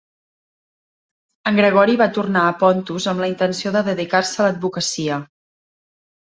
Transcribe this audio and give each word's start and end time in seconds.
En 1.51 1.59
Gregori 1.59 1.97
va 2.01 2.07
tornar 2.15 2.45
a 2.45 2.55
Pontus 2.63 3.07
amb 3.13 3.23
la 3.25 3.29
intenció 3.33 3.75
de 3.77 3.85
dedicar-se 3.91 4.41
a 4.41 4.49
l'advocacia. 4.49 5.21